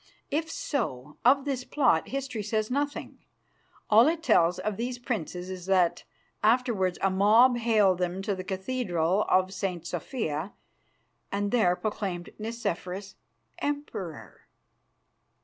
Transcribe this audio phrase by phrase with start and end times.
[0.31, 3.19] If so, of this plot history says nothing.
[3.87, 6.05] All it tells of these princes is that
[6.41, 9.85] afterwards a mob haled them to the Cathedral of St.
[9.85, 10.53] Sophia
[11.31, 13.13] and there proclaimed Nicephorus
[13.59, 14.47] emperor.